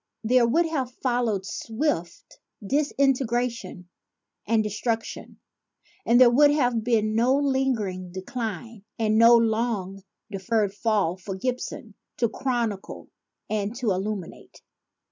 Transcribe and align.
There 0.23 0.47
would 0.47 0.65
have 0.65 0.91
followed 0.91 1.45
swift 1.45 2.39
disintegration 2.65 3.87
and 4.47 4.63
destruc 4.65 5.03
tion; 5.03 5.39
and 6.07 6.19
there 6.19 6.31
would 6.31 6.49
have 6.49 6.83
been 6.83 7.13
no 7.13 7.35
lingering 7.37 8.11
Decline 8.11 8.83
and 8.97 9.19
no 9.19 9.37
long 9.37 10.01
deferred 10.31 10.73
Fall 10.73 11.17
for 11.17 11.35
Gibbon 11.35 11.93
to 12.17 12.27
chronicle 12.29 13.09
and 13.47 13.75
to 13.75 13.91
illuminate. 13.91 14.63